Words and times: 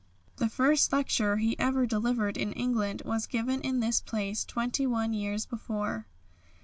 The 0.37 0.49
first 0.49 0.91
lecture 0.91 1.37
he 1.37 1.55
ever 1.59 1.85
delivered 1.85 2.35
in 2.35 2.53
England 2.53 3.03
was 3.05 3.27
given 3.27 3.61
in 3.61 3.81
this 3.81 4.01
place 4.01 4.43
twenty 4.43 4.87
one 4.87 5.13
years 5.13 5.45
before. 5.45 6.07